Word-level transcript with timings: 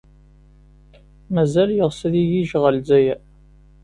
Mazal 1.33 1.69
yeɣs 1.77 1.99
ad 2.07 2.15
igiǧǧ 2.21 2.51
ɣer 2.61 2.71
Lezzayer? 2.73 3.19